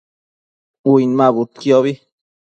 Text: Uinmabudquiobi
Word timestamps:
Uinmabudquiobi 0.91 1.93